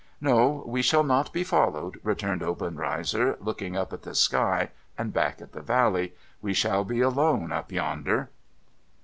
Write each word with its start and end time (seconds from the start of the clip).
'No; 0.19 0.63
we 0.65 0.81
shall 0.81 1.03
not 1.03 1.31
be 1.31 1.43
followed,' 1.43 1.99
returned 2.01 2.41
Obcnreizer, 2.41 3.37
looking 3.39 3.77
up 3.77 3.93
at 3.93 4.01
the 4.01 4.15
sky 4.15 4.71
and 4.97 5.13
back 5.13 5.39
at 5.43 5.51
the 5.51 5.61
valley. 5.61 6.15
'We 6.41 6.55
shall 6.55 6.83
be 6.83 7.01
alone 7.01 7.51
up 7.51 7.71
yonder.' 7.71 8.29